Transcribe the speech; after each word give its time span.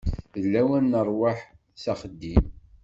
D 0.41 0.43
lawan 0.53 0.85
n 0.91 0.93
rrwaḥ 1.07 1.39
s 1.81 1.83
axeddim. 1.91 2.45